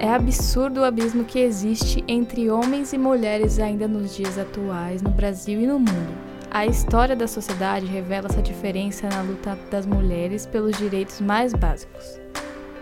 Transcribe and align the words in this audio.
É 0.00 0.14
absurdo 0.14 0.80
o 0.80 0.84
abismo 0.84 1.24
que 1.24 1.40
existe 1.40 2.04
entre 2.06 2.48
homens 2.48 2.92
e 2.92 2.98
mulheres 2.98 3.58
ainda 3.58 3.88
nos 3.88 4.14
dias 4.14 4.38
atuais, 4.38 5.02
no 5.02 5.10
Brasil 5.10 5.60
e 5.60 5.66
no 5.66 5.80
mundo. 5.80 6.14
A 6.52 6.64
história 6.64 7.16
da 7.16 7.26
sociedade 7.26 7.84
revela 7.84 8.28
essa 8.28 8.40
diferença 8.40 9.08
na 9.08 9.22
luta 9.22 9.58
das 9.68 9.86
mulheres 9.86 10.46
pelos 10.46 10.78
direitos 10.78 11.20
mais 11.20 11.52
básicos. 11.52 12.20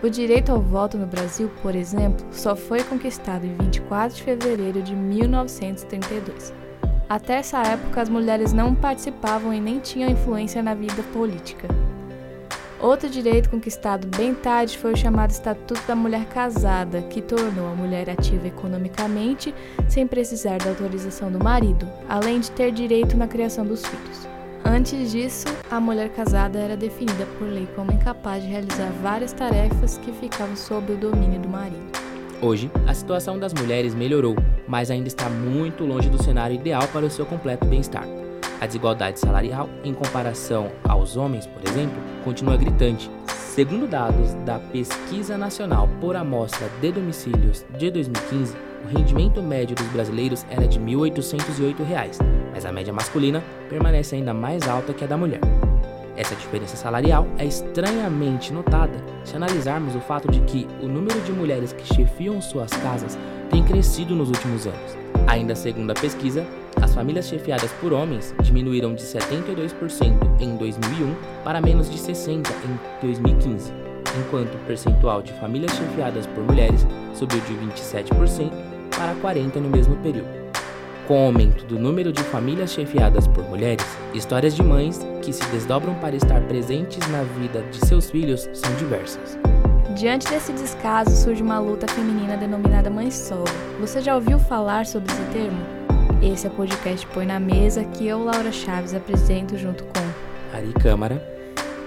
O 0.03 0.09
direito 0.09 0.51
ao 0.51 0.61
voto 0.61 0.95
no 0.95 1.07
Brasil, 1.07 1.49
por 1.63 1.75
exemplo, 1.75 2.23
só 2.29 2.55
foi 2.55 2.83
conquistado 2.83 3.47
em 3.47 3.55
24 3.63 4.15
de 4.15 4.23
fevereiro 4.23 4.83
de 4.83 4.95
1932. 4.95 6.53
Até 7.09 7.37
essa 7.37 7.63
época, 7.63 7.99
as 7.99 8.09
mulheres 8.09 8.53
não 8.53 8.75
participavam 8.75 9.51
e 9.51 9.59
nem 9.59 9.79
tinham 9.79 10.07
influência 10.07 10.61
na 10.61 10.75
vida 10.75 11.01
política. 11.11 11.67
Outro 12.79 13.09
direito 13.09 13.49
conquistado 13.49 14.07
bem 14.15 14.35
tarde 14.35 14.77
foi 14.77 14.93
o 14.93 14.97
chamado 14.97 15.31
Estatuto 15.31 15.81
da 15.87 15.95
Mulher 15.95 16.25
Casada, 16.25 17.01
que 17.01 17.23
tornou 17.23 17.67
a 17.67 17.75
mulher 17.75 18.07
ativa 18.07 18.47
economicamente 18.47 19.53
sem 19.89 20.05
precisar 20.05 20.59
da 20.59 20.69
autorização 20.69 21.31
do 21.31 21.43
marido, 21.43 21.89
além 22.07 22.39
de 22.39 22.51
ter 22.51 22.71
direito 22.71 23.17
na 23.17 23.27
criação 23.27 23.65
dos 23.65 23.83
filhos. 23.83 24.27
Antes 24.63 25.11
disso, 25.11 25.47
a 25.71 25.79
mulher 25.79 26.09
casada 26.09 26.59
era 26.59 26.77
definida 26.77 27.25
por 27.39 27.47
lei 27.47 27.67
como 27.75 27.91
incapaz 27.91 28.43
de 28.43 28.49
realizar 28.49 28.91
várias 29.01 29.33
tarefas 29.33 29.97
que 29.97 30.11
ficavam 30.11 30.55
sob 30.55 30.93
o 30.93 30.97
domínio 30.97 31.39
do 31.39 31.49
marido. 31.49 31.97
Hoje, 32.39 32.69
a 32.85 32.93
situação 32.93 33.39
das 33.39 33.53
mulheres 33.55 33.95
melhorou, 33.95 34.35
mas 34.67 34.91
ainda 34.91 35.07
está 35.07 35.27
muito 35.27 35.83
longe 35.83 36.09
do 36.09 36.21
cenário 36.21 36.55
ideal 36.55 36.87
para 36.89 37.05
o 37.05 37.09
seu 37.09 37.25
completo 37.25 37.65
bem-estar. 37.65 38.05
A 38.61 38.67
desigualdade 38.67 39.19
salarial, 39.19 39.67
em 39.83 39.93
comparação 39.93 40.71
aos 40.87 41.17
homens, 41.17 41.47
por 41.47 41.67
exemplo, 41.67 42.16
continua 42.27 42.57
gritante. 42.57 43.09
Segundo 43.27 43.87
dados 43.87 44.33
da 44.45 44.59
Pesquisa 44.59 45.37
Nacional 45.37 45.87
por 46.01 46.13
Amostra 46.17 46.67
de 46.81 46.91
Domicílios 46.91 47.65
de 47.77 47.89
2015, 47.89 48.53
o 48.83 48.97
rendimento 48.97 49.41
médio 49.41 49.77
dos 49.77 49.87
brasileiros 49.87 50.45
era 50.49 50.67
de 50.67 50.77
R$ 50.77 50.85
1.808, 50.85 52.17
mas 52.51 52.65
a 52.65 52.71
média 52.73 52.91
masculina 52.91 53.41
permanece 53.69 54.17
ainda 54.17 54.33
mais 54.33 54.67
alta 54.67 54.93
que 54.93 55.05
a 55.05 55.07
da 55.07 55.15
mulher. 55.15 55.39
Essa 56.17 56.35
diferença 56.35 56.75
salarial 56.75 57.25
é 57.37 57.45
estranhamente 57.45 58.51
notada 58.51 59.01
se 59.23 59.33
analisarmos 59.37 59.95
o 59.95 60.01
fato 60.01 60.29
de 60.29 60.41
que 60.41 60.67
o 60.81 60.87
número 60.87 61.21
de 61.21 61.31
mulheres 61.31 61.71
que 61.71 61.93
chefiam 61.95 62.41
suas 62.41 62.71
casas 62.71 63.17
tem 63.49 63.63
crescido 63.63 64.13
nos 64.13 64.27
últimos 64.27 64.67
anos. 64.67 64.97
Ainda 65.27 65.55
segundo 65.55 65.91
a 65.91 65.93
pesquisa, 65.93 66.45
as 66.81 66.93
famílias 66.93 67.27
chefiadas 67.27 67.71
por 67.73 67.93
homens 67.93 68.33
diminuíram 68.41 68.93
de 68.93 69.03
72% 69.03 70.41
em 70.41 70.55
2001 70.57 71.15
para 71.43 71.61
menos 71.61 71.89
de 71.89 71.97
60% 71.97 72.47
em 72.65 73.05
2015, 73.05 73.73
enquanto 74.19 74.55
o 74.55 74.59
percentual 74.65 75.21
de 75.21 75.33
famílias 75.33 75.71
chefiadas 75.71 76.25
por 76.27 76.43
mulheres 76.43 76.85
subiu 77.13 77.39
de 77.41 77.53
27% 77.53 78.51
para 78.95 79.15
40% 79.15 79.55
no 79.55 79.69
mesmo 79.69 79.95
período. 79.97 80.47
Com 81.07 81.23
o 81.23 81.25
aumento 81.27 81.63
do 81.65 81.79
número 81.79 82.11
de 82.11 82.21
famílias 82.23 82.73
chefiadas 82.73 83.27
por 83.27 83.43
mulheres, 83.45 83.85
histórias 84.13 84.53
de 84.53 84.61
mães 84.61 84.99
que 85.21 85.31
se 85.31 85.45
desdobram 85.51 85.95
para 85.95 86.15
estar 86.15 86.41
presentes 86.41 86.99
na 87.07 87.23
vida 87.23 87.61
de 87.71 87.85
seus 87.85 88.09
filhos 88.09 88.49
são 88.51 88.73
diversas. 88.75 89.37
Diante 89.95 90.27
desse 90.29 90.51
descaso 90.51 91.15
surge 91.15 91.41
uma 91.41 91.59
luta 91.59 91.87
feminina 91.87 92.35
denominada 92.35 92.89
mãe 92.89 93.09
solo. 93.09 93.45
Você 93.79 94.01
já 94.01 94.15
ouviu 94.15 94.37
falar 94.37 94.85
sobre 94.85 95.11
esse 95.11 95.23
termo? 95.31 95.76
Esse 96.21 96.47
é 96.47 96.49
o 96.49 96.53
podcast 96.53 97.05
Põe 97.07 97.27
na 97.27 97.39
Mesa 97.39 97.83
que 97.83 98.07
eu, 98.07 98.23
Laura 98.23 98.51
Chaves, 98.51 98.93
apresento 98.93 99.55
junto 99.55 99.83
com 99.83 100.55
Ari 100.55 100.73
Câmara. 100.73 101.21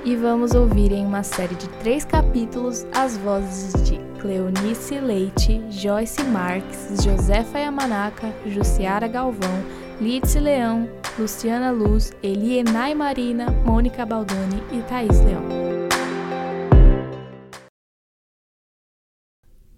E 0.04 0.14
vamos 0.14 0.54
ouvir 0.54 0.92
em 0.92 1.04
uma 1.04 1.24
série 1.24 1.56
de 1.56 1.68
três 1.80 2.04
capítulos 2.04 2.86
as 2.92 3.18
vozes 3.18 3.72
de 3.82 3.98
Cleonice 4.20 5.00
Leite, 5.00 5.60
Joyce 5.70 6.22
Marques, 6.22 7.02
Josefa 7.02 7.58
Yamanaka, 7.58 8.32
Jussiara 8.46 9.08
Galvão, 9.08 9.64
Lídice 10.00 10.38
Leão, 10.38 10.88
Luciana 11.18 11.72
Luz, 11.72 12.12
Elienay 12.22 12.94
Marina, 12.94 13.50
Mônica 13.66 14.06
Baldoni 14.06 14.62
e 14.72 14.80
Thaís 14.82 15.20
Leão. 15.22 15.42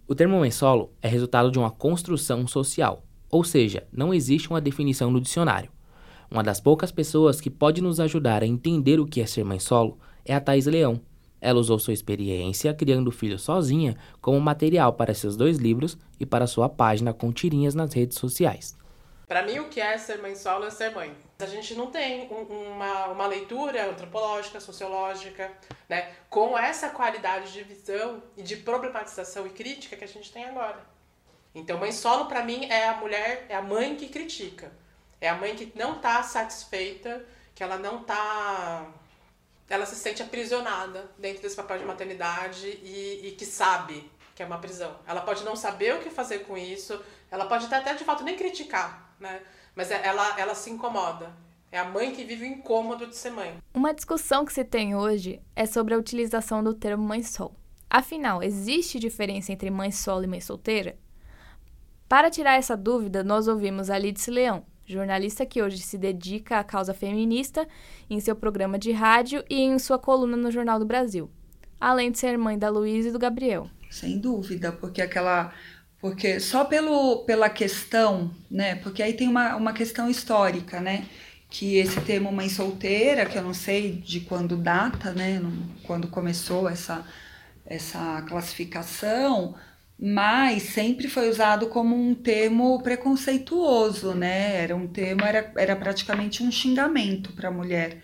O 0.06 0.14
termo 0.14 0.38
mãe 0.38 0.50
solo 0.50 0.92
é 1.00 1.08
resultado 1.08 1.50
de 1.50 1.58
uma 1.58 1.70
construção 1.70 2.46
social, 2.46 3.02
ou 3.32 3.42
seja, 3.42 3.88
não 3.90 4.12
existe 4.12 4.50
uma 4.50 4.60
definição 4.60 5.10
no 5.10 5.18
dicionário. 5.18 5.70
Uma 6.30 6.42
das 6.42 6.60
poucas 6.60 6.92
pessoas 6.92 7.40
que 7.40 7.48
pode 7.48 7.80
nos 7.80 7.98
ajudar 7.98 8.42
a 8.42 8.46
entender 8.46 9.00
o 9.00 9.06
que 9.06 9.22
é 9.22 9.26
ser 9.26 9.42
mãe 9.42 9.58
solo 9.58 9.98
é 10.22 10.34
a 10.34 10.40
Thais 10.40 10.66
Leão. 10.66 11.00
Ela 11.40 11.58
usou 11.58 11.78
sua 11.78 11.94
experiência 11.94 12.74
criando 12.74 13.08
o 13.08 13.12
filho 13.12 13.38
sozinha 13.38 13.96
como 14.20 14.38
material 14.38 14.92
para 14.92 15.14
seus 15.14 15.34
dois 15.34 15.56
livros 15.56 15.96
e 16.20 16.26
para 16.26 16.46
sua 16.46 16.68
página 16.68 17.14
com 17.14 17.32
tirinhas 17.32 17.74
nas 17.74 17.94
redes 17.94 18.18
sociais. 18.18 18.76
Para 19.26 19.46
mim, 19.46 19.60
o 19.60 19.68
que 19.70 19.80
é 19.80 19.96
ser 19.96 20.20
mãe 20.20 20.34
solo 20.34 20.66
é 20.66 20.70
ser 20.70 20.90
mãe. 20.90 21.10
A 21.38 21.46
gente 21.46 21.74
não 21.74 21.86
tem 21.86 22.28
um, 22.30 22.74
uma, 22.74 23.06
uma 23.06 23.26
leitura 23.26 23.90
antropológica, 23.90 24.60
sociológica, 24.60 25.50
né, 25.88 26.10
com 26.28 26.56
essa 26.56 26.90
qualidade 26.90 27.50
de 27.50 27.64
visão 27.64 28.22
e 28.36 28.42
de 28.42 28.56
problematização 28.56 29.46
e 29.46 29.50
crítica 29.50 29.96
que 29.96 30.04
a 30.04 30.08
gente 30.08 30.30
tem 30.30 30.44
agora. 30.44 30.91
Então, 31.54 31.78
mãe 31.78 31.92
solo, 31.92 32.26
para 32.26 32.44
mim, 32.44 32.64
é 32.66 32.88
a 32.88 32.96
mulher, 32.96 33.46
é 33.48 33.54
a 33.54 33.62
mãe 33.62 33.96
que 33.96 34.08
critica. 34.08 34.72
É 35.20 35.28
a 35.28 35.34
mãe 35.34 35.54
que 35.54 35.72
não 35.76 35.96
está 35.96 36.22
satisfeita, 36.22 37.24
que 37.54 37.62
ela 37.62 37.78
não 37.78 38.00
está. 38.00 38.86
Ela 39.68 39.86
se 39.86 39.96
sente 39.96 40.22
aprisionada 40.22 41.10
dentro 41.18 41.42
desse 41.42 41.56
papel 41.56 41.78
de 41.78 41.84
maternidade 41.84 42.66
e, 42.66 43.28
e 43.28 43.32
que 43.32 43.46
sabe 43.46 44.10
que 44.34 44.42
é 44.42 44.46
uma 44.46 44.58
prisão. 44.58 44.96
Ela 45.06 45.20
pode 45.20 45.44
não 45.44 45.54
saber 45.54 45.94
o 45.94 46.00
que 46.00 46.10
fazer 46.10 46.40
com 46.40 46.56
isso, 46.56 47.00
ela 47.30 47.46
pode 47.46 47.66
até, 47.66 47.76
até 47.76 47.94
de 47.94 48.04
fato 48.04 48.24
nem 48.24 48.36
criticar, 48.36 49.14
né? 49.20 49.40
Mas 49.74 49.90
é, 49.90 50.00
ela, 50.04 50.38
ela 50.38 50.54
se 50.54 50.70
incomoda. 50.70 51.32
É 51.70 51.78
a 51.78 51.84
mãe 51.84 52.12
que 52.12 52.24
vive 52.24 52.44
o 52.44 52.48
incômodo 52.48 53.06
de 53.06 53.16
ser 53.16 53.30
mãe. 53.30 53.56
Uma 53.72 53.94
discussão 53.94 54.44
que 54.44 54.52
se 54.52 54.64
tem 54.64 54.94
hoje 54.94 55.40
é 55.56 55.64
sobre 55.64 55.94
a 55.94 55.98
utilização 55.98 56.62
do 56.62 56.74
termo 56.74 57.02
mãe 57.02 57.22
solo. 57.22 57.56
Afinal, 57.88 58.42
existe 58.42 58.98
diferença 58.98 59.52
entre 59.52 59.70
mãe 59.70 59.90
solo 59.90 60.24
e 60.24 60.26
mãe 60.26 60.40
solteira? 60.40 60.98
Para 62.12 62.30
tirar 62.30 62.58
essa 62.58 62.76
dúvida, 62.76 63.24
nós 63.24 63.48
ouvimos 63.48 63.88
a 63.88 63.98
Lidice 63.98 64.30
Leão, 64.30 64.66
jornalista 64.84 65.46
que 65.46 65.62
hoje 65.62 65.78
se 65.78 65.96
dedica 65.96 66.58
à 66.58 66.62
causa 66.62 66.92
feminista 66.92 67.66
em 68.10 68.20
seu 68.20 68.36
programa 68.36 68.78
de 68.78 68.92
rádio 68.92 69.42
e 69.48 69.62
em 69.62 69.78
sua 69.78 69.98
coluna 69.98 70.36
no 70.36 70.50
Jornal 70.50 70.78
do 70.78 70.84
Brasil, 70.84 71.30
além 71.80 72.12
de 72.12 72.18
ser 72.18 72.36
mãe 72.36 72.58
da 72.58 72.68
Luísa 72.68 73.08
e 73.08 73.12
do 73.12 73.18
Gabriel. 73.18 73.70
Sem 73.90 74.18
dúvida, 74.18 74.70
porque 74.72 75.00
aquela 75.00 75.54
porque 75.98 76.38
só 76.38 76.66
pelo, 76.66 77.24
pela 77.24 77.48
questão, 77.48 78.30
né? 78.50 78.74
Porque 78.74 79.02
aí 79.02 79.14
tem 79.14 79.26
uma, 79.26 79.56
uma 79.56 79.72
questão 79.72 80.10
histórica, 80.10 80.82
né? 80.82 81.06
Que 81.48 81.78
esse 81.78 81.98
termo 82.02 82.30
mãe 82.30 82.50
solteira, 82.50 83.24
que 83.24 83.38
eu 83.38 83.42
não 83.42 83.54
sei 83.54 83.90
de 83.90 84.20
quando 84.20 84.54
data, 84.54 85.12
né? 85.12 85.40
Quando 85.84 86.08
começou 86.08 86.68
essa, 86.68 87.06
essa 87.64 88.20
classificação, 88.28 89.54
mas 90.04 90.64
sempre 90.64 91.06
foi 91.08 91.30
usado 91.30 91.68
como 91.68 91.94
um 91.94 92.12
termo 92.12 92.82
preconceituoso, 92.82 94.12
né? 94.14 94.60
Era 94.60 94.74
um 94.74 94.88
termo, 94.88 95.24
era, 95.24 95.52
era 95.54 95.76
praticamente 95.76 96.42
um 96.42 96.50
xingamento 96.50 97.32
para 97.34 97.50
a 97.50 97.52
mulher. 97.52 98.02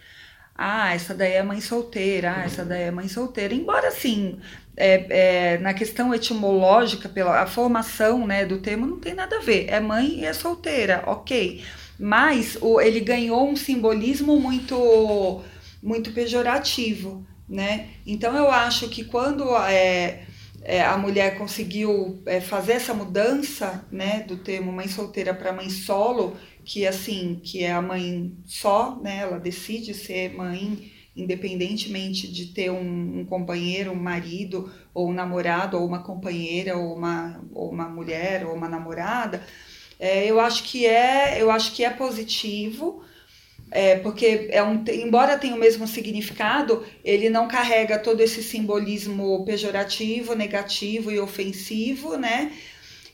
Ah, 0.55 0.95
essa 0.95 1.13
daí 1.13 1.33
é 1.33 1.43
mãe 1.43 1.61
solteira, 1.61 2.37
ah, 2.37 2.45
essa 2.45 2.65
daí 2.65 2.83
é 2.83 2.91
mãe 2.93 3.09
solteira. 3.09 3.53
Embora, 3.53 3.89
assim, 3.89 4.39
é, 4.77 5.55
é, 5.55 5.59
na 5.59 5.75
questão 5.75 6.15
etimológica, 6.15 7.09
pela 7.09 7.43
a 7.43 7.47
formação 7.49 8.25
né, 8.29 8.47
do 8.47 8.59
termo, 8.59 8.87
não 8.87 9.01
tem 9.01 9.15
nada 9.15 9.39
a 9.39 9.41
ver. 9.41 9.67
É 9.69 9.81
mãe 9.81 10.21
e 10.21 10.25
é 10.25 10.33
solteira, 10.33 11.03
ok. 11.05 11.65
Mas 11.99 12.57
o, 12.61 12.81
ele 12.81 13.01
ganhou 13.01 13.49
um 13.51 13.57
simbolismo 13.57 14.39
muito, 14.39 15.43
muito 15.83 16.13
pejorativo, 16.13 17.27
né? 17.49 17.89
Então 18.07 18.37
eu 18.37 18.49
acho 18.53 18.89
que 18.89 19.03
quando 19.03 19.45
é, 19.67 20.23
é, 20.69 20.83
a 20.83 20.99
mulher 20.99 21.39
conseguiu 21.39 22.23
é, 22.27 22.43
fazer 22.43 22.73
essa 22.73 22.93
mudança, 22.93 23.87
né, 23.91 24.21
do 24.21 24.37
termo 24.37 24.71
mãe 24.71 24.87
solteira 24.87 25.33
para 25.33 25.51
mãe 25.51 25.71
solo, 25.71 26.37
que 26.63 26.87
assim, 26.87 27.41
que 27.43 27.65
é 27.65 27.73
a 27.73 27.81
mãe 27.81 28.37
só, 28.45 29.01
né? 29.01 29.21
Ela 29.21 29.39
decide 29.39 29.95
ser 29.95 30.35
mãe 30.35 30.93
independentemente 31.17 32.31
de 32.31 32.49
ter 32.49 32.71
um, 32.71 33.21
um, 33.21 33.25
companheiro, 33.25 33.93
um 33.93 33.97
marido, 33.97 34.71
ou 34.93 35.09
um 35.09 35.13
namorado, 35.15 35.79
ou 35.79 35.87
uma 35.87 36.03
companheira, 36.03 36.77
ou 36.77 36.95
uma, 36.95 37.43
ou 37.55 37.71
uma 37.71 37.89
mulher, 37.89 38.47
ou 38.47 38.55
uma 38.55 38.69
namorada, 38.69 39.43
é, 39.99 40.31
eu 40.31 40.39
acho 40.39 40.65
que 40.65 40.87
é, 40.87 41.43
eu 41.43 41.51
acho 41.51 41.73
que 41.75 41.83
é 41.83 41.91
positivo, 41.91 43.03
é, 43.71 43.97
porque 43.97 44.49
é 44.51 44.63
um, 44.63 44.83
embora 44.89 45.39
tenha 45.39 45.55
o 45.55 45.59
mesmo 45.59 45.87
significado, 45.87 46.85
ele 47.05 47.29
não 47.29 47.49
carrega 47.49 47.99
todo 47.99 48.21
esse 48.21 48.43
simbolismo 48.43 49.45
pejorativo, 49.45 50.35
negativo 50.35 51.11
e 51.11 51.21
ofensivo, 51.21 52.17
né? 52.17 52.53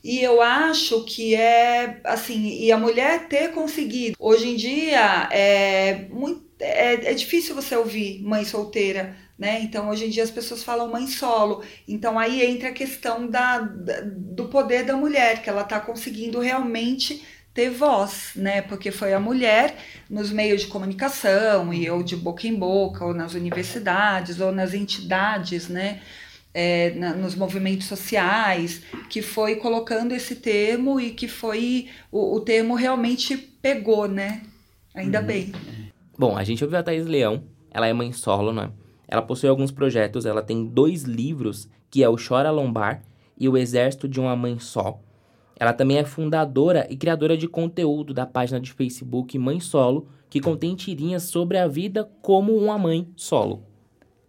E 0.03 0.21
eu 0.21 0.43
acho 0.43 1.05
que 1.05 1.35
é 1.35 2.01
assim, 2.05 2.61
e 2.61 2.71
a 2.71 2.77
mulher 2.77 3.27
ter 3.27 3.53
conseguido. 3.53 4.17
Hoje 4.19 4.49
em 4.51 4.57
dia 4.57 5.29
é 5.33 6.07
muito 6.11 6.45
é, 6.61 7.11
é 7.11 7.15
difícil 7.15 7.55
você 7.55 7.75
ouvir 7.75 8.23
mãe 8.23 8.45
solteira 8.45 9.17
né? 9.39 9.61
Então, 9.63 9.89
hoje 9.89 10.07
em 10.07 10.11
dia 10.11 10.23
as 10.23 10.31
pessoas 10.31 10.63
falam 10.63 10.91
mãe 10.91 11.07
solo. 11.07 11.63
Então, 11.89 12.19
aí 12.19 12.43
entra 12.45 12.69
a 12.69 12.73
questão 12.73 13.27
da, 13.27 13.59
da 13.59 14.01
do 14.03 14.49
poder 14.49 14.85
da 14.85 14.97
mulher, 14.97 15.43
que 15.43 15.51
ela 15.51 15.63
está 15.63 15.81
conseguindo 15.81 16.39
realmente 16.41 17.23
ter 17.55 17.71
voz, 17.71 18.33
né? 18.35 18.61
Porque 18.63 18.91
foi 18.91 19.15
a 19.15 19.21
mulher 19.21 19.77
nos 20.11 20.33
meios 20.33 20.63
de 20.63 20.67
comunicação 20.67 21.73
e 21.73 21.89
ou 21.89 22.03
de 22.03 22.17
boca 22.17 22.49
em 22.49 22.55
boca, 22.55 23.05
ou 23.05 23.15
nas 23.15 23.35
universidades, 23.35 24.41
ou 24.41 24.51
nas 24.51 24.75
entidades, 24.75 25.69
né? 25.69 26.01
É, 26.53 26.91
na, 26.95 27.15
nos 27.15 27.35
movimentos 27.35 27.87
sociais, 27.87 28.83
que 29.09 29.23
foi 29.23 29.57
colocando 29.57 30.13
esse 30.13 30.37
termo 30.37 31.01
e 31.01 31.11
que 31.11 31.27
foi 31.27 31.89
o, 32.13 32.37
o 32.37 32.41
termo 32.41 32.75
realmente 32.75 33.37
pegou, 33.37 34.07
né? 34.09 34.43
Ainda 34.95 35.21
uhum. 35.21 35.27
bem. 35.27 35.53
Bom, 36.17 36.37
a 36.37 36.45
gente 36.45 36.63
ouviu 36.63 36.79
a 36.79 36.83
Thais 36.83 37.07
Leão, 37.07 37.45
ela 37.71 37.89
é 37.89 37.93
mãe 37.93 38.13
solo, 38.13 38.53
né? 38.53 38.71
Ela 39.07 39.23
possui 39.23 39.49
alguns 39.49 39.71
projetos, 39.71 40.27
ela 40.27 40.43
tem 40.43 40.65
dois 40.65 41.03
livros, 41.03 41.69
que 41.91 42.03
é 42.03 42.09
o 42.09 42.17
Chora 42.17 42.51
Lombar 42.51 43.03
e 43.39 43.49
o 43.49 43.57
Exército 43.57 44.09
de 44.09 44.21
uma 44.21 44.35
Mãe 44.37 44.59
Só. 44.59 45.01
Ela 45.57 45.73
também 45.73 45.99
é 45.99 46.05
fundadora 46.05 46.87
e 46.91 46.97
criadora 46.97 47.37
de 47.37 47.49
conteúdo 47.49 48.13
da 48.13 48.27
página 48.27 48.61
de 48.61 48.73
Facebook 48.73 49.39
Mãe 49.39 49.61
Solo, 49.61 50.09
que 50.29 50.41
contém 50.41 50.75
tirinhas 50.75 51.25
sobre 51.25 51.59
a 51.59 51.69
vida 51.69 52.11
como 52.21 52.57
uma 52.57 52.77
mãe 52.77 53.09
solo. 53.15 53.63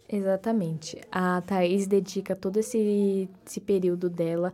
Exatamente. 0.08 1.00
A 1.10 1.40
Thaís 1.40 1.86
dedica 1.86 2.36
todo 2.36 2.58
esse, 2.58 3.28
esse 3.44 3.60
período 3.60 4.08
dela 4.08 4.52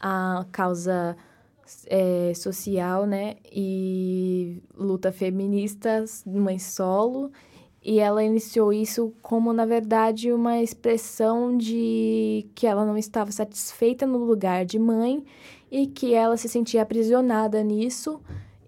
à 0.00 0.46
causa 0.52 1.16
é, 1.86 2.32
social, 2.34 3.04
né? 3.04 3.36
E 3.50 4.62
luta 4.76 5.10
feminista, 5.10 6.04
mãe 6.24 6.58
solo. 6.58 7.32
E 7.84 7.98
ela 7.98 8.22
iniciou 8.22 8.72
isso 8.72 9.12
como, 9.20 9.52
na 9.52 9.66
verdade, 9.66 10.32
uma 10.32 10.62
expressão 10.62 11.56
de 11.56 12.46
que 12.54 12.64
ela 12.64 12.86
não 12.86 12.96
estava 12.96 13.32
satisfeita 13.32 14.06
no 14.06 14.18
lugar 14.18 14.64
de 14.64 14.78
mãe 14.78 15.24
e 15.72 15.86
que 15.86 16.12
ela 16.12 16.36
se 16.36 16.50
sentia 16.50 16.82
aprisionada 16.82 17.62
nisso. 17.62 18.20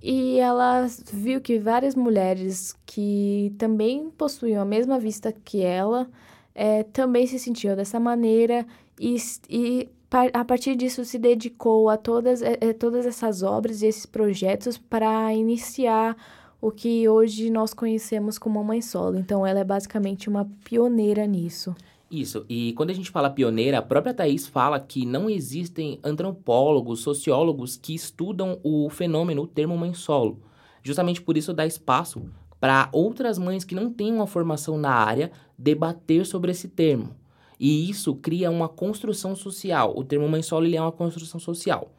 E 0.02 0.38
ela 0.38 0.86
viu 1.12 1.38
que 1.38 1.58
várias 1.58 1.94
mulheres 1.94 2.74
que 2.86 3.54
também 3.58 4.10
possuíam 4.10 4.62
a 4.62 4.64
mesma 4.64 4.98
vista 4.98 5.30
que 5.30 5.62
ela 5.62 6.08
é, 6.54 6.82
também 6.82 7.26
se 7.26 7.38
sentiam 7.38 7.76
dessa 7.76 8.00
maneira 8.00 8.66
e, 8.98 9.16
e 9.48 9.88
a 10.32 10.44
partir 10.44 10.76
disso 10.76 11.04
se 11.04 11.18
dedicou 11.18 11.90
a 11.90 11.96
todas, 11.96 12.42
a 12.42 12.46
é, 12.46 12.58
é, 12.60 12.72
todas 12.72 13.04
essas 13.04 13.42
obras 13.42 13.82
e 13.82 13.86
esses 13.86 14.06
projetos 14.06 14.78
para 14.78 15.32
iniciar 15.34 16.16
o 16.60 16.70
que 16.70 17.08
hoje 17.08 17.50
nós 17.50 17.74
conhecemos 17.74 18.38
como 18.38 18.62
mãe 18.64 18.80
solo. 18.80 19.18
Então 19.18 19.46
ela 19.46 19.60
é 19.60 19.64
basicamente 19.64 20.28
uma 20.28 20.48
pioneira 20.64 21.26
nisso. 21.26 21.74
Isso, 22.10 22.44
e 22.48 22.72
quando 22.74 22.90
a 22.90 22.94
gente 22.94 23.10
fala 23.10 23.30
pioneira, 23.30 23.78
a 23.78 23.82
própria 23.82 24.14
Thaís 24.14 24.46
fala 24.46 24.78
que 24.78 25.04
não 25.04 25.28
existem 25.28 25.98
antropólogos, 26.04 27.00
sociólogos 27.00 27.76
que 27.76 27.94
estudam 27.94 28.60
o 28.62 28.88
fenômeno, 28.90 29.42
o 29.42 29.46
termo 29.46 29.76
mãe 29.76 29.94
solo. 29.94 30.40
Justamente 30.82 31.20
por 31.20 31.36
isso 31.36 31.52
dá 31.52 31.66
espaço 31.66 32.22
para 32.60 32.88
outras 32.92 33.38
mães 33.38 33.64
que 33.64 33.74
não 33.74 33.90
têm 33.90 34.12
uma 34.12 34.26
formação 34.26 34.78
na 34.78 34.90
área 34.90 35.32
debater 35.58 36.24
sobre 36.24 36.50
esse 36.50 36.68
termo. 36.68 37.16
E 37.58 37.88
isso 37.88 38.14
cria 38.14 38.50
uma 38.50 38.68
construção 38.68 39.34
social. 39.34 39.94
O 39.96 40.04
termo 40.04 40.28
mãe 40.28 40.42
solo 40.42 40.72
é 40.74 40.80
uma 40.80 40.92
construção 40.92 41.40
social. 41.40 41.92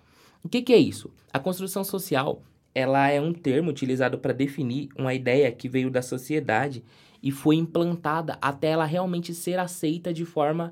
O 0.43 0.49
que, 0.49 0.61
que 0.61 0.73
é 0.73 0.77
isso? 0.77 1.11
A 1.33 1.39
construção 1.39 1.83
social 1.83 2.41
ela 2.73 3.09
é 3.09 3.21
um 3.21 3.33
termo 3.33 3.69
utilizado 3.69 4.17
para 4.17 4.33
definir 4.33 4.89
uma 4.97 5.13
ideia 5.13 5.51
que 5.51 5.69
veio 5.69 5.89
da 5.89 6.01
sociedade 6.01 6.83
e 7.25 7.31
foi 7.31 7.55
implantada 7.55 8.37
até 8.39 8.69
ela 8.69 8.85
realmente 8.85 9.33
ser 9.33 9.57
aceita 9.57 10.13
de 10.13 10.23
forma 10.23 10.71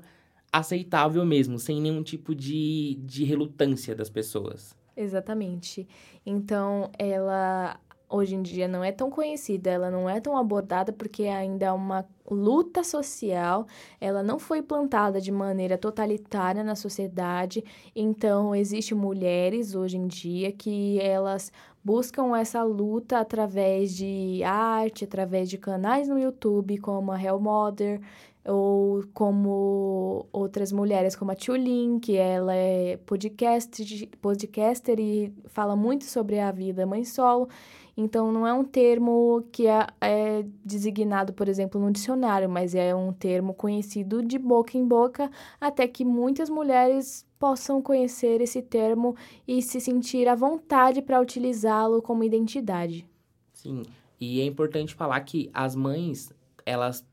aceitável 0.52 1.26
mesmo, 1.26 1.58
sem 1.58 1.80
nenhum 1.80 2.00
tipo 2.00 2.32
de, 2.32 2.96
de 3.02 3.24
relutância 3.24 3.92
das 3.92 4.08
pessoas. 4.08 4.72
Exatamente. 4.96 5.88
Então, 6.24 6.92
ela 6.96 7.76
hoje 8.08 8.36
em 8.36 8.42
dia 8.42 8.68
não 8.68 8.84
é 8.84 8.92
tão 8.92 9.10
conhecida, 9.10 9.68
ela 9.70 9.90
não 9.90 10.08
é 10.08 10.20
tão 10.20 10.36
abordada 10.36 10.92
porque 10.92 11.24
ainda 11.24 11.66
é 11.66 11.72
uma 11.72 12.06
luta 12.30 12.84
social, 12.84 13.66
ela 14.00 14.22
não 14.22 14.38
foi 14.38 14.62
plantada 14.62 15.20
de 15.20 15.32
maneira 15.32 15.76
totalitária 15.76 16.62
na 16.62 16.76
sociedade, 16.76 17.64
então 17.96 18.54
existem 18.54 18.96
mulheres 18.96 19.74
hoje 19.74 19.96
em 19.96 20.06
dia 20.06 20.52
que 20.52 21.00
elas 21.00 21.50
buscam 21.84 22.36
essa 22.36 22.62
luta 22.62 23.18
através 23.18 23.94
de 23.94 24.42
arte, 24.42 25.04
através 25.04 25.50
de 25.50 25.58
canais 25.58 26.08
no 26.08 26.18
YouTube 26.18 26.78
como 26.78 27.12
a 27.12 27.22
Hell 27.22 27.38
Mother, 27.38 28.00
ou 28.46 29.04
como 29.12 30.26
outras 30.32 30.72
mulheres 30.72 31.16
como 31.16 31.30
a 31.30 31.34
Tulin, 31.34 31.98
que 31.98 32.16
ela 32.16 32.54
é 32.54 32.96
podcast, 32.98 34.06
podcaster 34.20 34.98
e 34.98 35.32
fala 35.46 35.76
muito 35.76 36.04
sobre 36.04 36.38
a 36.38 36.50
vida 36.50 36.86
mãe 36.86 37.04
solo. 37.04 37.48
Então, 37.96 38.32
não 38.32 38.46
é 38.46 38.52
um 38.52 38.64
termo 38.64 39.44
que 39.52 39.68
é, 39.68 39.86
é, 40.00 40.44
designado, 40.64 41.32
por 41.32 41.48
exemplo, 41.48 41.80
no 41.80 41.92
dicionário, 41.92 42.50
mas 42.50 42.74
é 42.74 42.92
um 42.94 43.12
termo 43.12 43.54
conhecido 43.54 44.20
de 44.20 44.36
boca 44.36 44.76
em 44.76 44.84
boca, 44.84 45.30
até 45.60 45.86
que 45.86 46.04
muitas 46.04 46.50
mulheres 46.50 47.24
possam 47.44 47.82
conhecer 47.82 48.40
esse 48.40 48.62
termo 48.62 49.14
e 49.46 49.60
se 49.60 49.78
sentir 49.78 50.26
à 50.28 50.34
vontade 50.34 51.02
para 51.02 51.20
utilizá-lo 51.20 52.00
como 52.00 52.24
identidade. 52.24 53.06
Sim, 53.52 53.82
e 54.18 54.40
é 54.40 54.46
importante 54.46 54.94
falar 54.94 55.20
que 55.20 55.50
as 55.52 55.74
mães, 55.74 56.32
elas 56.64 57.06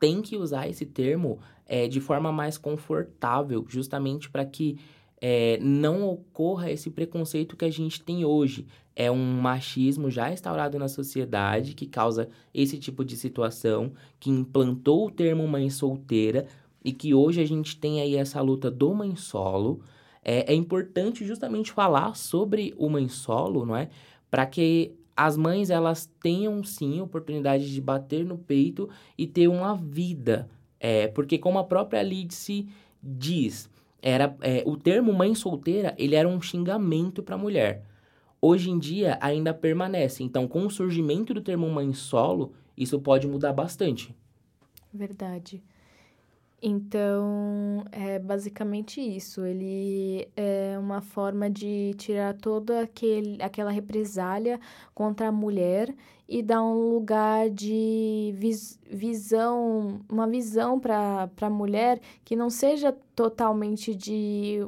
têm 0.00 0.22
que 0.22 0.38
usar 0.38 0.66
esse 0.70 0.86
termo 0.86 1.38
é, 1.66 1.86
de 1.86 2.00
forma 2.00 2.32
mais 2.32 2.56
confortável, 2.56 3.62
justamente 3.68 4.30
para 4.30 4.46
que 4.46 4.78
é, 5.20 5.58
não 5.60 6.08
ocorra 6.08 6.70
esse 6.70 6.88
preconceito 6.88 7.54
que 7.54 7.66
a 7.66 7.70
gente 7.70 8.02
tem 8.02 8.24
hoje. 8.24 8.66
É 8.96 9.10
um 9.10 9.38
machismo 9.38 10.10
já 10.10 10.32
instaurado 10.32 10.78
na 10.78 10.88
sociedade 10.88 11.74
que 11.74 11.86
causa 11.86 12.30
esse 12.54 12.78
tipo 12.78 13.04
de 13.04 13.18
situação, 13.18 13.92
que 14.18 14.30
implantou 14.30 15.08
o 15.08 15.10
termo 15.10 15.46
mãe 15.46 15.68
solteira 15.68 16.46
e 16.84 16.92
que 16.92 17.14
hoje 17.14 17.40
a 17.40 17.46
gente 17.46 17.76
tem 17.76 18.00
aí 18.00 18.16
essa 18.16 18.40
luta 18.40 18.70
do 18.70 18.94
mãe 18.94 19.16
solo. 19.16 19.80
É, 20.24 20.52
é 20.52 20.54
importante 20.54 21.24
justamente 21.24 21.72
falar 21.72 22.16
sobre 22.16 22.74
o 22.76 22.88
mãe 22.88 23.08
solo, 23.08 23.64
não 23.64 23.76
é? 23.76 23.88
Para 24.30 24.46
que 24.46 24.94
as 25.16 25.36
mães 25.36 25.70
elas 25.70 26.06
tenham 26.22 26.62
sim 26.62 27.00
oportunidade 27.00 27.72
de 27.72 27.80
bater 27.80 28.24
no 28.24 28.38
peito 28.38 28.88
e 29.16 29.26
ter 29.26 29.48
uma 29.48 29.74
vida. 29.74 30.48
É, 30.78 31.08
porque 31.08 31.38
como 31.38 31.58
a 31.58 31.64
própria 31.64 32.02
Lidse 32.02 32.68
diz, 33.02 33.68
era 34.00 34.36
é, 34.40 34.62
o 34.64 34.76
termo 34.76 35.12
mãe 35.12 35.34
solteira 35.34 35.94
ele 35.98 36.14
era 36.14 36.28
um 36.28 36.40
xingamento 36.40 37.22
para 37.22 37.34
a 37.34 37.38
mulher. 37.38 37.84
Hoje 38.40 38.70
em 38.70 38.78
dia 38.78 39.18
ainda 39.20 39.52
permanece. 39.52 40.22
Então, 40.22 40.46
com 40.46 40.64
o 40.64 40.70
surgimento 40.70 41.34
do 41.34 41.40
termo 41.40 41.68
mãe 41.68 41.92
solo, 41.92 42.52
isso 42.76 43.00
pode 43.00 43.26
mudar 43.26 43.52
bastante. 43.52 44.14
Verdade. 44.94 45.60
Então, 46.60 47.84
é 47.92 48.18
basicamente 48.18 49.00
isso. 49.00 49.44
Ele 49.44 50.28
é 50.36 50.76
uma 50.78 51.00
forma 51.00 51.48
de 51.48 51.94
tirar 51.96 52.34
toda 52.34 52.80
aquele, 52.82 53.40
aquela 53.40 53.70
represália 53.70 54.58
contra 54.92 55.28
a 55.28 55.32
mulher 55.32 55.94
e 56.28 56.42
dar 56.42 56.62
um 56.62 56.90
lugar 56.94 57.48
de 57.48 58.34
vis, 58.36 58.78
visão, 58.90 60.00
uma 60.10 60.26
visão 60.26 60.80
para 60.80 61.30
a 61.40 61.50
mulher 61.50 62.00
que 62.24 62.34
não 62.34 62.50
seja 62.50 62.92
totalmente 63.14 63.94
de 63.94 64.66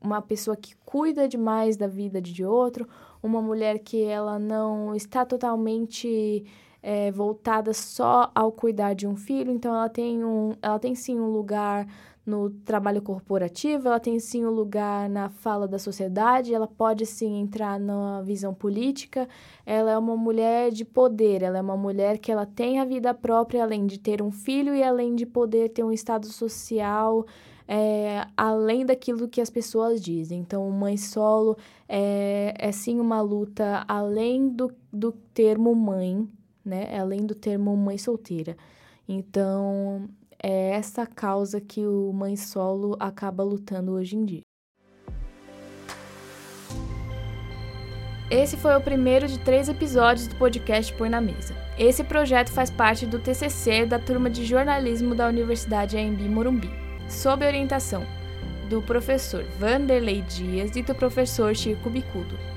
uma 0.00 0.20
pessoa 0.20 0.56
que 0.56 0.76
cuida 0.84 1.26
demais 1.26 1.76
da 1.76 1.86
vida 1.86 2.20
de 2.20 2.44
outro, 2.44 2.86
uma 3.22 3.40
mulher 3.40 3.78
que 3.78 4.04
ela 4.04 4.38
não 4.38 4.94
está 4.94 5.24
totalmente 5.24 6.44
é, 6.86 7.10
voltada 7.10 7.74
só 7.74 8.30
ao 8.32 8.52
cuidar 8.52 8.94
de 8.94 9.08
um 9.08 9.16
filho, 9.16 9.50
então 9.50 9.74
ela 9.74 9.88
tem, 9.88 10.24
um, 10.24 10.54
ela 10.62 10.78
tem 10.78 10.94
sim 10.94 11.18
um 11.18 11.28
lugar 11.32 11.84
no 12.24 12.48
trabalho 12.48 13.02
corporativo, 13.02 13.88
ela 13.88 13.98
tem 13.98 14.20
sim 14.20 14.46
um 14.46 14.50
lugar 14.50 15.10
na 15.10 15.28
fala 15.28 15.66
da 15.66 15.80
sociedade, 15.80 16.54
ela 16.54 16.68
pode 16.68 17.04
sim 17.04 17.40
entrar 17.40 17.80
na 17.80 18.22
visão 18.22 18.54
política, 18.54 19.28
ela 19.64 19.90
é 19.90 19.98
uma 19.98 20.16
mulher 20.16 20.70
de 20.70 20.84
poder, 20.84 21.42
ela 21.42 21.58
é 21.58 21.60
uma 21.60 21.76
mulher 21.76 22.18
que 22.18 22.30
ela 22.30 22.46
tem 22.46 22.78
a 22.78 22.84
vida 22.84 23.12
própria, 23.12 23.64
além 23.64 23.84
de 23.84 23.98
ter 23.98 24.22
um 24.22 24.30
filho 24.30 24.72
e 24.72 24.80
além 24.80 25.16
de 25.16 25.26
poder 25.26 25.70
ter 25.70 25.82
um 25.82 25.90
estado 25.90 26.26
social 26.26 27.26
é, 27.66 28.28
além 28.36 28.86
daquilo 28.86 29.26
que 29.26 29.40
as 29.40 29.50
pessoas 29.50 30.00
dizem. 30.00 30.38
Então, 30.38 30.70
mãe 30.70 30.96
solo 30.96 31.56
é, 31.88 32.54
é 32.56 32.70
sim 32.70 33.00
uma 33.00 33.20
luta 33.20 33.84
além 33.88 34.48
do, 34.48 34.72
do 34.92 35.10
termo 35.10 35.74
mãe, 35.74 36.28
né? 36.66 36.98
Além 36.98 37.24
do 37.24 37.34
termo 37.34 37.76
mãe 37.76 37.96
solteira. 37.96 38.56
Então, 39.08 40.08
é 40.42 40.70
essa 40.70 41.06
causa 41.06 41.60
que 41.60 41.86
o 41.86 42.12
mãe 42.12 42.36
solo 42.36 42.96
acaba 42.98 43.42
lutando 43.42 43.92
hoje 43.92 44.16
em 44.16 44.24
dia. 44.24 44.42
Esse 48.28 48.56
foi 48.56 48.74
o 48.74 48.80
primeiro 48.80 49.28
de 49.28 49.38
três 49.38 49.68
episódios 49.68 50.26
do 50.26 50.34
podcast 50.34 50.92
Põe 50.94 51.08
na 51.08 51.20
Mesa. 51.20 51.54
Esse 51.78 52.02
projeto 52.02 52.50
faz 52.50 52.70
parte 52.70 53.06
do 53.06 53.20
TCC 53.20 53.86
da 53.86 54.00
turma 54.00 54.28
de 54.28 54.44
jornalismo 54.44 55.14
da 55.14 55.28
Universidade 55.28 55.96
AMB 55.96 56.22
Morumbi, 56.22 56.70
sob 57.08 57.46
orientação 57.46 58.04
do 58.68 58.82
professor 58.82 59.44
Vanderlei 59.60 60.22
Dias 60.22 60.74
e 60.74 60.82
do 60.82 60.92
professor 60.92 61.54
Chico 61.54 61.88
Bicudo. 61.88 62.55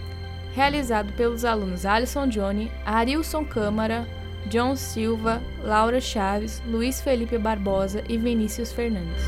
Realizado 0.55 1.13
pelos 1.13 1.45
alunos 1.45 1.85
Alisson 1.85 2.27
Johnny, 2.29 2.71
Arilson 2.85 3.45
Câmara, 3.45 4.07
John 4.51 4.75
Silva, 4.75 5.41
Laura 5.63 6.01
Chaves, 6.01 6.61
Luiz 6.67 7.01
Felipe 7.01 7.37
Barbosa 7.37 8.03
e 8.09 8.17
Vinícius 8.17 8.71
Fernandes. 8.71 9.21